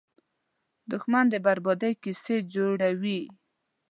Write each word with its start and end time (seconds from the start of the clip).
دښمن 0.91 1.25
د 1.29 1.35
بربادۍ 1.45 1.93
کیسې 2.03 2.35
جوړوي 2.53 3.21